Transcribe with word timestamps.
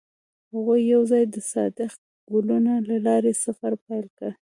هغوی 0.53 0.81
یوځای 0.93 1.23
د 1.33 1.35
صادق 1.51 1.91
ګلونه 2.33 2.73
له 2.87 2.95
لارې 3.07 3.31
سفر 3.43 3.71
پیل 3.85 4.05
کړ. 4.17 4.31